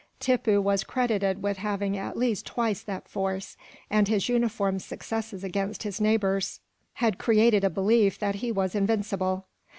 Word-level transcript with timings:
Tippoo 0.19 0.59
was 0.59 0.83
credited 0.83 1.43
with 1.43 1.57
having 1.57 1.95
at 1.95 2.17
least 2.17 2.47
twice 2.47 2.81
that 2.81 3.07
force, 3.07 3.55
and 3.87 4.07
his 4.07 4.27
uniform 4.27 4.79
successes 4.79 5.43
against 5.43 5.83
his 5.83 6.01
neighbours 6.01 6.59
had 6.93 7.19
created 7.19 7.63
a 7.63 7.69
belief 7.69 8.17
that 8.17 8.33
he 8.41 8.51
was 8.51 8.73
invincible. 8.73 9.45